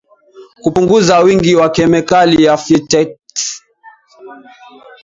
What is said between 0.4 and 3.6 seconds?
Kupunguza wingi wa kemikali ya phytates